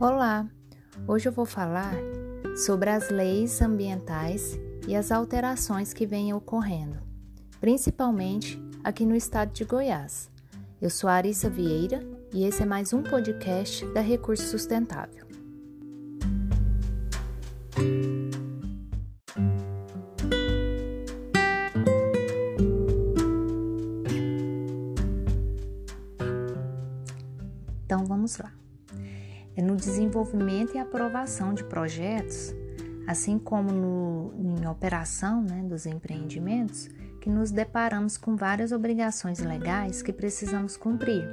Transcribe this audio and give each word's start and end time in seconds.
Olá! 0.00 0.48
Hoje 1.08 1.28
eu 1.28 1.32
vou 1.32 1.44
falar 1.44 1.92
sobre 2.56 2.88
as 2.88 3.10
leis 3.10 3.60
ambientais 3.60 4.56
e 4.86 4.94
as 4.94 5.10
alterações 5.10 5.92
que 5.92 6.06
vêm 6.06 6.32
ocorrendo, 6.32 7.02
principalmente 7.60 8.62
aqui 8.84 9.04
no 9.04 9.16
estado 9.16 9.52
de 9.52 9.64
Goiás. 9.64 10.30
Eu 10.80 10.88
sou 10.88 11.10
Arissa 11.10 11.50
Vieira 11.50 12.00
e 12.32 12.44
esse 12.44 12.62
é 12.62 12.64
mais 12.64 12.92
um 12.92 13.02
podcast 13.02 13.84
da 13.86 14.00
Recurso 14.00 14.44
Sustentável. 14.44 15.26
Então 27.84 28.06
vamos 28.06 28.38
lá. 28.38 28.52
É 29.58 29.60
no 29.60 29.74
desenvolvimento 29.74 30.76
e 30.76 30.78
aprovação 30.78 31.52
de 31.52 31.64
projetos, 31.64 32.54
assim 33.08 33.40
como 33.40 33.72
no, 33.72 34.32
em 34.38 34.68
operação 34.68 35.42
né, 35.42 35.64
dos 35.64 35.84
empreendimentos, 35.84 36.88
que 37.20 37.28
nos 37.28 37.50
deparamos 37.50 38.16
com 38.16 38.36
várias 38.36 38.70
obrigações 38.70 39.40
legais 39.40 40.00
que 40.00 40.12
precisamos 40.12 40.76
cumprir, 40.76 41.24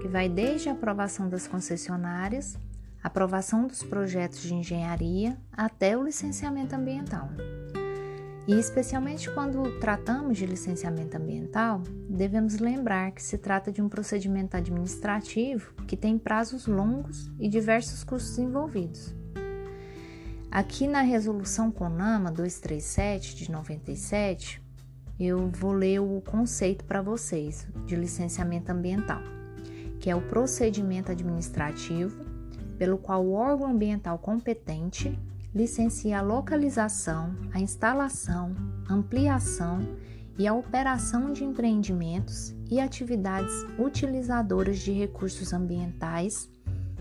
que 0.00 0.06
vai 0.06 0.28
desde 0.28 0.68
a 0.68 0.72
aprovação 0.74 1.28
das 1.28 1.48
concessionárias, 1.48 2.56
aprovação 3.02 3.66
dos 3.66 3.82
projetos 3.82 4.38
de 4.42 4.54
engenharia 4.54 5.36
até 5.50 5.98
o 5.98 6.04
licenciamento 6.04 6.72
ambiental. 6.72 7.28
E 8.48 8.54
especialmente 8.54 9.28
quando 9.28 9.80
tratamos 9.80 10.38
de 10.38 10.46
licenciamento 10.46 11.16
ambiental, 11.16 11.82
devemos 12.08 12.60
lembrar 12.60 13.10
que 13.10 13.20
se 13.20 13.36
trata 13.36 13.72
de 13.72 13.82
um 13.82 13.88
procedimento 13.88 14.56
administrativo 14.56 15.74
que 15.84 15.96
tem 15.96 16.16
prazos 16.16 16.68
longos 16.68 17.28
e 17.40 17.48
diversos 17.48 18.04
custos 18.04 18.38
envolvidos. 18.38 19.12
Aqui 20.48 20.86
na 20.86 21.00
resolução 21.00 21.72
CONAMA 21.72 22.30
237 22.30 23.34
de 23.34 23.50
97, 23.50 24.62
eu 25.18 25.50
vou 25.50 25.72
ler 25.72 25.98
o 25.98 26.20
conceito 26.20 26.84
para 26.84 27.02
vocês 27.02 27.66
de 27.84 27.96
licenciamento 27.96 28.70
ambiental, 28.70 29.22
que 29.98 30.08
é 30.08 30.14
o 30.14 30.22
procedimento 30.22 31.10
administrativo 31.10 32.24
pelo 32.78 32.96
qual 32.96 33.24
o 33.24 33.32
órgão 33.32 33.70
ambiental 33.70 34.18
competente 34.18 35.18
licencia 35.56 36.18
a 36.18 36.22
localização, 36.22 37.34
a 37.50 37.58
instalação, 37.58 38.54
ampliação 38.90 39.80
e 40.38 40.46
a 40.46 40.52
operação 40.52 41.32
de 41.32 41.44
empreendimentos 41.44 42.54
e 42.70 42.78
atividades 42.78 43.64
utilizadoras 43.78 44.80
de 44.80 44.92
recursos 44.92 45.54
ambientais 45.54 46.50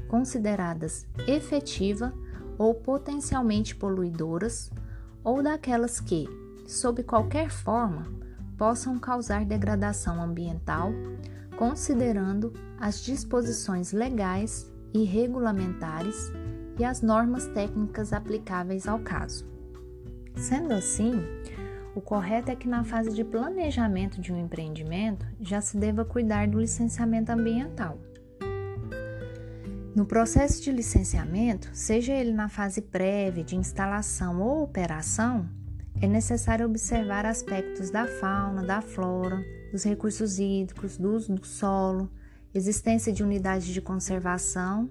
consideradas 0.08 1.06
efetiva 1.28 2.14
ou 2.58 2.74
potencialmente 2.74 3.76
poluidoras 3.76 4.72
ou 5.22 5.44
daquelas 5.44 6.00
que, 6.00 6.26
sob 6.66 7.04
qualquer 7.04 7.50
forma, 7.50 8.08
possam 8.58 8.98
causar 8.98 9.44
degradação 9.44 10.24
ambiental, 10.24 10.94
considerando 11.58 12.54
as 12.80 13.04
disposições 13.04 13.92
legais 13.92 14.72
e 14.94 15.04
regulamentares 15.04 16.32
e 16.78 16.84
as 16.84 17.02
normas 17.02 17.48
técnicas 17.48 18.14
aplicáveis 18.14 18.88
ao 18.88 19.00
caso. 19.00 19.46
Sendo 20.36 20.74
assim, 20.74 21.14
o 21.96 22.02
correto 22.02 22.52
é 22.52 22.56
que 22.56 22.68
na 22.68 22.84
fase 22.84 23.12
de 23.12 23.24
planejamento 23.24 24.20
de 24.20 24.34
um 24.34 24.38
empreendimento 24.38 25.26
já 25.40 25.62
se 25.62 25.78
deva 25.78 26.04
cuidar 26.04 26.48
do 26.48 26.60
licenciamento 26.60 27.32
ambiental. 27.32 27.98
No 29.96 30.06
processo 30.06 30.62
de 30.62 30.74
licenciamento, 30.74 31.70
seja 31.72 32.12
ele 32.12 32.34
na 32.34 32.50
fase 32.50 32.82
prévia 32.82 33.46
de 33.46 33.56
instalação 33.56 34.42
ou 34.42 34.64
operação, 34.64 35.50
é 36.02 36.08
necessário 36.08 36.66
observar 36.66 37.26
aspectos 37.26 37.90
da 37.90 38.06
fauna, 38.06 38.62
da 38.62 38.82
flora, 38.82 39.42
dos 39.72 39.86
recursos 39.86 40.38
hídricos, 40.38 40.98
do 40.98 41.14
uso 41.14 41.34
do 41.34 41.46
solo, 41.46 42.12
existência 42.54 43.14
de 43.14 43.24
unidades 43.24 43.68
de 43.68 43.82
conservação 43.82 44.90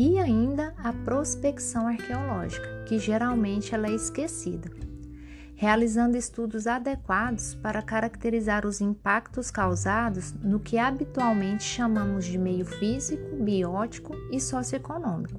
e 0.00 0.18
ainda 0.18 0.72
a 0.78 0.94
prospecção 0.94 1.86
arqueológica, 1.86 2.84
que 2.88 2.98
geralmente 2.98 3.74
ela 3.74 3.86
é 3.86 3.94
esquecida, 3.94 4.70
realizando 5.54 6.16
estudos 6.16 6.66
adequados 6.66 7.54
para 7.56 7.82
caracterizar 7.82 8.64
os 8.64 8.80
impactos 8.80 9.50
causados 9.50 10.32
no 10.32 10.58
que 10.58 10.78
habitualmente 10.78 11.64
chamamos 11.64 12.24
de 12.24 12.38
meio 12.38 12.64
físico, 12.64 13.36
biótico 13.36 14.14
e 14.32 14.40
socioeconômico. 14.40 15.38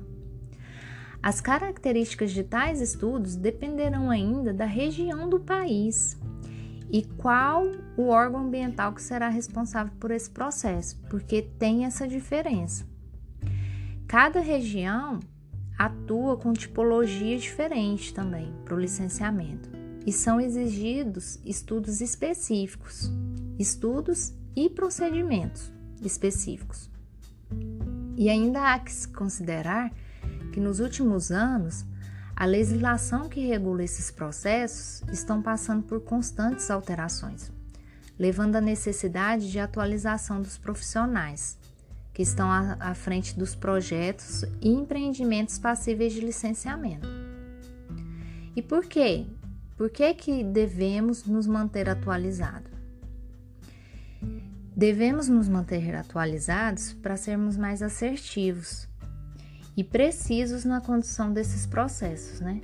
As 1.24 1.42
características 1.42 2.30
de 2.30 2.44
tais 2.44 2.82
estudos 2.82 3.36
dependerão 3.36 4.12
ainda 4.12 4.54
da 4.54 4.66
região 4.66 5.28
do 5.28 5.40
país 5.40 6.20
e 6.92 7.02
qual 7.18 7.64
o 7.98 8.10
órgão 8.10 8.42
ambiental 8.42 8.94
que 8.94 9.02
será 9.02 9.28
responsável 9.28 9.94
por 10.00 10.12
esse 10.12 10.30
processo, 10.30 11.02
porque 11.10 11.42
tem 11.42 11.84
essa 11.84 12.08
diferença. 12.08 12.92
Cada 14.12 14.42
região 14.42 15.22
atua 15.80 16.36
com 16.36 16.52
tipologia 16.52 17.38
diferente 17.38 18.14
também 18.14 18.54
para 18.66 18.76
o 18.76 18.78
licenciamento 18.78 19.70
e 20.06 20.12
são 20.12 20.38
exigidos 20.38 21.40
estudos 21.46 22.02
específicos, 22.02 23.10
estudos 23.58 24.34
e 24.54 24.70
procedimentos 24.70 25.72
específicos. 26.02 26.92
E 28.18 28.30
ainda 28.30 28.74
há 28.74 28.80
que 28.80 28.92
se 28.92 29.08
considerar 29.08 29.90
que 30.52 30.60
nos 30.60 30.82
últimos 30.82 31.32
anos 31.32 31.86
a 32.36 32.44
legislação 32.44 33.30
que 33.30 33.48
regula 33.48 33.82
esses 33.82 34.12
processos 34.12 35.08
estão 35.10 35.42
passando 35.42 35.84
por 35.84 36.02
constantes 36.02 36.70
alterações, 36.70 37.50
levando 38.20 38.58
à 38.58 38.62
necessidade 38.62 39.50
de 39.50 39.58
atualização 39.58 40.42
dos 40.42 40.58
profissionais 40.58 41.61
que 42.14 42.22
estão 42.22 42.50
à, 42.52 42.94
frente 42.94 43.38
dos 43.38 43.56
projetos 43.56 44.44
e 44.62 44.70
empreendimentos 44.70 45.58
passíveis 45.58 46.14
de 46.14 46.22
licenciamento. 46.22 47.08
E 48.56 48.62
por 48.62 48.86
quê? 48.86 49.26
Por 49.78 49.90
que, 49.90 50.14
que 50.14 50.44
devemos 50.44 51.26
nos 51.26 51.48
manter 51.48 51.90
atualizados? 51.90 52.72
Devemos 54.76 55.28
nos 55.28 55.48
manter 55.48 55.96
atualizados 55.96 56.94
para 56.94 57.18
sermos 57.18 57.58
mais 57.58 57.82
assertivos 57.82 58.88
e 59.76 59.84
precisos 59.84 60.66
na 60.66 60.82
condução 60.82 61.32
desses 61.32 61.66
processos, 61.66 62.40
né? 62.40 62.62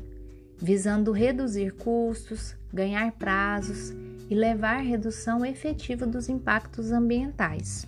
Visando 0.59 1.11
reduzir 1.11 1.73
custos, 1.73 2.55
ganhar 2.73 3.11
prazos 3.13 3.93
e 4.29 4.35
levar 4.35 4.77
à 4.77 4.81
redução 4.81 5.45
efetiva 5.45 6.05
dos 6.05 6.27
impactos 6.27 6.91
ambientais. 6.91 7.87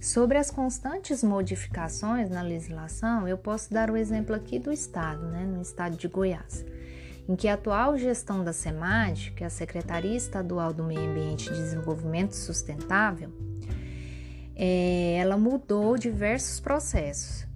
Sobre 0.00 0.38
as 0.38 0.50
constantes 0.50 1.22
modificações 1.22 2.30
na 2.30 2.40
legislação, 2.40 3.28
eu 3.28 3.36
posso 3.36 3.70
dar 3.70 3.90
o 3.90 3.96
exemplo 3.98 4.34
aqui 4.34 4.58
do 4.58 4.72
Estado, 4.72 5.26
né, 5.26 5.44
no 5.44 5.60
estado 5.60 5.94
de 5.94 6.08
Goiás, 6.08 6.64
em 7.28 7.36
que 7.36 7.46
a 7.46 7.52
atual 7.52 7.98
gestão 7.98 8.42
da 8.42 8.50
SEMAD, 8.50 9.32
que 9.32 9.44
é 9.44 9.46
a 9.46 9.50
Secretaria 9.50 10.16
Estadual 10.16 10.72
do 10.72 10.82
Meio 10.82 11.10
Ambiente 11.10 11.50
e 11.50 11.52
Desenvolvimento 11.52 12.32
Sustentável, 12.32 13.30
é, 14.56 15.18
ela 15.18 15.36
mudou 15.36 15.98
diversos 15.98 16.60
processos, 16.60 17.46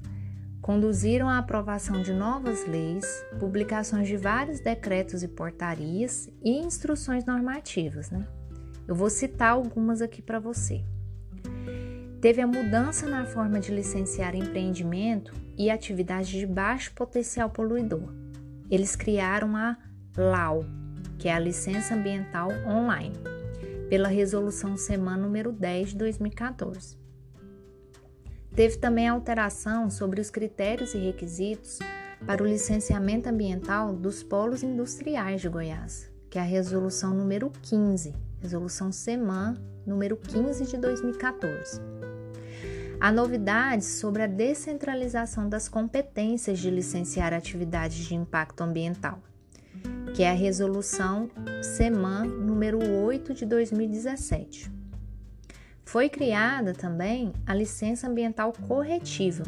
conduziram 0.61 1.31
à 1.31 1.38
aprovação 1.38 2.03
de 2.03 2.12
novas 2.12 2.66
leis, 2.66 3.06
publicações 3.41 4.06
de 4.06 4.19
vários 4.19 4.61
decretos 4.61 5.22
e 5.22 5.28
portarias 5.28 6.28
e 6.43 6.59
instruções 6.59 7.25
normativas. 7.25 8.11
Né? 8.11 8.26
Eu 8.87 8.94
vou 8.94 9.08
citar 9.08 9.52
algumas 9.52 10.02
aqui 10.02 10.20
para 10.20 10.38
você. 10.38 10.85
Teve 12.25 12.41
a 12.41 12.47
mudança 12.47 13.06
na 13.06 13.26
forma 13.26 13.61
de 13.61 13.71
licenciar 13.71 14.35
empreendimento 14.35 15.35
e 15.59 15.69
atividades 15.69 16.31
de 16.31 16.47
baixo 16.47 16.91
potencial 16.94 17.50
poluidor. 17.50 18.15
Eles 18.71 18.97
criaram 18.97 19.55
a 19.55 19.76
LAU, 20.17 20.65
que 21.19 21.29
é 21.29 21.35
a 21.35 21.38
Licença 21.38 21.94
Ambiental 21.94 22.49
Online, 22.67 23.15
pela 23.91 24.09
Resolução 24.09 24.75
SEMAN 24.75 25.19
número 25.19 25.53
10 25.53 25.91
de 25.91 25.97
2014. 25.99 26.97
Teve 28.56 28.79
também 28.79 29.06
alteração 29.06 29.91
sobre 29.91 30.19
os 30.19 30.31
critérios 30.31 30.94
e 30.94 30.99
requisitos 30.99 31.79
para 32.26 32.43
o 32.43 32.47
licenciamento 32.47 33.29
ambiental 33.29 33.93
dos 33.93 34.23
polos 34.23 34.62
industriais 34.62 35.43
de 35.43 35.50
Goiás, 35.50 36.11
que 36.31 36.38
é 36.38 36.41
a 36.41 36.44
Resolução 36.47 37.12
número 37.12 37.53
15, 37.61 38.15
Resolução 38.41 38.91
SEMAN 38.91 39.59
número 39.87 40.17
15 40.17 40.65
de 40.65 40.79
2014. 40.79 42.13
Há 43.04 43.12
novidades 43.12 43.86
sobre 43.86 44.22
a 44.22 44.26
descentralização 44.26 45.46
das 45.46 45.68
competências 45.68 46.58
de 46.58 46.70
licenciar 46.70 47.34
atividades 47.34 47.98
de 47.98 48.14
impacto 48.14 48.62
ambiental, 48.62 49.22
que 50.14 50.22
é 50.22 50.30
a 50.30 50.32
resolução 50.32 51.28
SEMAN 51.62 52.24
número 52.24 52.78
8 53.04 53.34
de 53.34 53.44
2017. 53.44 54.72
Foi 55.84 56.08
criada 56.08 56.72
também 56.72 57.34
a 57.46 57.54
licença 57.54 58.08
ambiental 58.08 58.54
corretiva, 58.66 59.44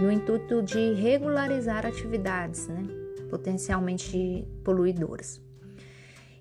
no 0.00 0.08
intuito 0.08 0.62
de 0.62 0.92
regularizar 0.92 1.84
atividades 1.84 2.68
né, 2.68 2.84
potencialmente 3.28 4.46
poluidoras 4.62 5.44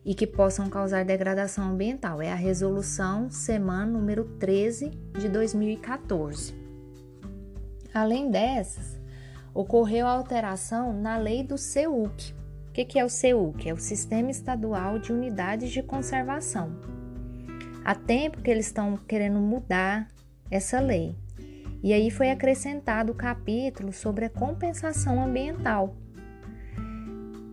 e 0.06 0.14
que 0.14 0.28
possam 0.28 0.70
causar 0.70 1.04
degradação 1.04 1.72
ambiental. 1.72 2.22
É 2.22 2.32
a 2.32 2.36
resolução 2.36 3.30
SEMAN 3.30 3.88
número 3.88 4.24
13 4.38 4.92
de 5.18 5.28
2014. 5.28 6.54
Além 7.92 8.30
dessas, 8.30 9.00
ocorreu 9.54 10.06
alteração 10.06 10.94
na 10.94 11.18
lei 11.18 11.44
do 11.44 11.58
CEUC. 11.58 12.36
O 12.70 12.72
que 12.72 13.00
é 13.00 13.06
o 13.06 13.10
CEUC? 13.10 13.70
É 13.70 13.74
o 13.74 13.78
Sistema 13.78 14.30
Estadual 14.30 15.00
de 15.00 15.12
Unidades 15.12 15.72
de 15.72 15.82
Conservação. 15.82 16.72
Há 17.84 17.96
tempo 17.96 18.42
que 18.42 18.52
eles 18.52 18.68
estão 18.68 18.98
querendo 18.98 19.40
mudar 19.40 20.10
essa 20.52 20.80
lei. 20.80 21.16
E 21.82 21.94
aí 21.94 22.12
foi 22.12 22.32
acrescentado 22.32 23.12
o 23.12 23.16
capítulo 23.16 23.94
sobre 23.94 24.26
a 24.26 24.30
compensação 24.30 25.24
ambiental. 25.24 25.96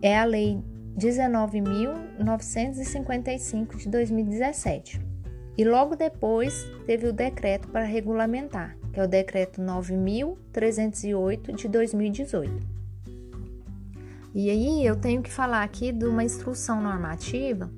É 0.01 0.17
a 0.19 0.25
lei 0.25 0.61
19.955 0.97 3.77
de 3.77 3.87
2017. 3.89 4.99
E 5.57 5.63
logo 5.63 5.95
depois 5.95 6.65
teve 6.85 7.07
o 7.07 7.13
decreto 7.13 7.67
para 7.67 7.85
regulamentar, 7.85 8.77
que 8.91 8.99
é 8.99 9.03
o 9.03 9.07
decreto 9.07 9.61
9.308 9.61 11.55
de 11.55 11.67
2018. 11.67 12.73
E 14.33 14.49
aí 14.49 14.83
eu 14.85 14.95
tenho 14.95 15.21
que 15.21 15.31
falar 15.31 15.61
aqui 15.61 15.91
de 15.91 16.05
uma 16.05 16.23
instrução 16.23 16.81
normativa 16.81 17.69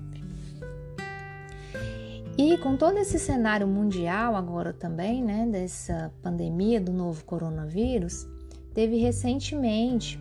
E 2.38 2.58
com 2.60 2.78
todo 2.78 2.98
esse 2.98 3.20
cenário 3.20 3.68
mundial 3.68 4.34
agora 4.36 4.72
também, 4.72 5.22
né, 5.22 5.46
dessa 5.46 6.14
pandemia 6.22 6.80
do 6.80 6.94
novo 6.94 7.26
coronavírus, 7.26 8.26
teve 8.74 8.96
recentemente 8.98 10.18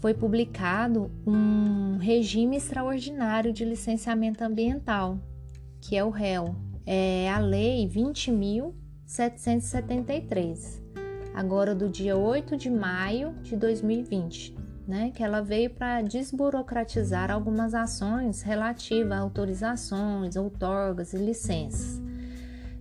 foi 0.00 0.12
publicado 0.12 1.08
um 1.24 1.98
regime 1.98 2.56
extraordinário 2.56 3.52
de 3.52 3.64
licenciamento 3.64 4.42
ambiental, 4.44 5.20
que 5.80 5.96
é 5.96 6.04
o 6.04 6.10
REL, 6.10 6.56
é 6.84 7.30
a 7.30 7.38
lei 7.38 7.88
20.773, 7.88 10.82
agora 11.32 11.72
do 11.74 11.88
dia 11.88 12.16
8 12.16 12.56
de 12.56 12.68
maio 12.68 13.32
de 13.42 13.56
2020 13.56 14.63
né, 14.86 15.10
que 15.14 15.22
ela 15.22 15.40
veio 15.40 15.70
para 15.70 16.02
desburocratizar 16.02 17.30
algumas 17.30 17.74
ações 17.74 18.42
relativas 18.42 19.12
a 19.12 19.20
autorizações, 19.20 20.36
outorgas 20.36 21.12
e 21.14 21.18
licenças, 21.18 22.00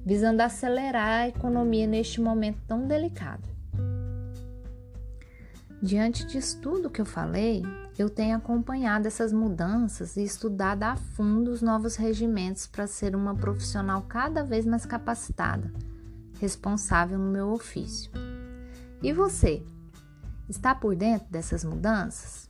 visando 0.05 0.41
acelerar 0.41 1.21
a 1.21 1.27
economia 1.29 1.87
neste 1.87 2.19
momento 2.19 2.59
tão 2.67 2.87
delicado. 2.87 3.53
Diante 5.81 6.25
disso 6.25 6.59
tudo 6.61 6.89
que 6.89 7.01
eu 7.01 7.05
falei, 7.05 7.63
eu 7.97 8.09
tenho 8.09 8.37
acompanhado 8.37 9.07
essas 9.07 9.31
mudanças 9.31 10.17
e 10.17 10.23
estudado 10.23 10.83
a 10.83 10.95
fundo 10.95 11.51
os 11.51 11.61
novos 11.61 11.95
regimentos 11.95 12.65
para 12.65 12.87
ser 12.87 13.15
uma 13.15 13.35
profissional 13.35 14.01
cada 14.03 14.43
vez 14.43 14.65
mais 14.65 14.85
capacitada, 14.85 15.71
responsável 16.39 17.19
no 17.19 17.29
meu 17.29 17.49
ofício. 17.49 18.09
E 19.01 19.11
você? 19.11 19.61
Está 20.49 20.75
por 20.75 20.95
dentro 20.95 21.27
dessas 21.31 21.63
mudanças? 21.63 22.49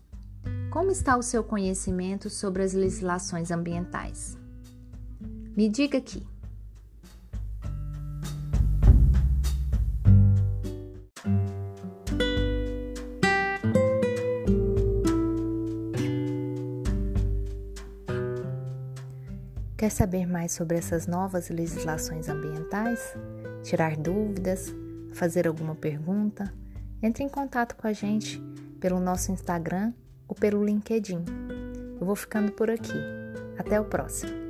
Como 0.72 0.90
está 0.90 1.16
o 1.16 1.22
seu 1.22 1.44
conhecimento 1.44 2.30
sobre 2.30 2.64
as 2.64 2.74
legislações 2.74 3.52
ambientais? 3.52 4.36
Me 5.56 5.70
diga 5.70 6.00
aqui. 6.00 6.26
Quer 19.78 19.90
saber 19.92 20.26
mais 20.26 20.54
sobre 20.54 20.78
essas 20.78 21.06
novas 21.06 21.50
legislações 21.50 22.28
ambientais? 22.28 23.16
Tirar 23.64 23.96
dúvidas? 23.98 24.74
Fazer 25.14 25.48
alguma 25.48 25.76
pergunta? 25.76 26.63
Entre 27.04 27.22
em 27.22 27.28
contato 27.28 27.76
com 27.76 27.86
a 27.86 27.92
gente 27.92 28.42
pelo 28.80 28.98
nosso 28.98 29.30
Instagram 29.30 29.92
ou 30.26 30.34
pelo 30.34 30.64
LinkedIn. 30.64 31.26
Eu 32.00 32.08
vou 32.08 32.16
ficando 32.16 32.54
por 32.54 32.70
aqui. 32.70 32.94
Até 33.58 33.80
o 33.80 33.84
próximo. 33.84 34.43